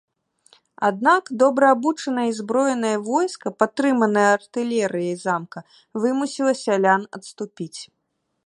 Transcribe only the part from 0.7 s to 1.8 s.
Аднак добра